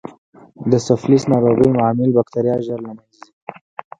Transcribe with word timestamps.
د 0.71 0.73
سفلیس 0.87 1.23
ناروغۍ 1.31 1.69
عامل 1.83 2.09
بکټریا 2.17 2.55
ژر 2.65 2.79
له 2.85 2.91
منځه 2.97 3.15
ځي. 3.19 3.29